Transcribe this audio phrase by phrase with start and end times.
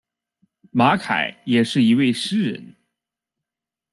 [0.71, 2.75] 马凯也是一位诗人。